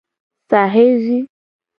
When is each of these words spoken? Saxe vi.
Saxe 0.49 0.85
vi. 1.03 1.17